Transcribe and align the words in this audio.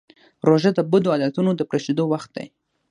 روژه 0.47 0.71
د 0.77 0.79
بدو 0.91 1.09
عادتونو 1.15 1.51
د 1.55 1.61
پرېښودو 1.69 2.03
وخت 2.13 2.29
دی. 2.35 2.47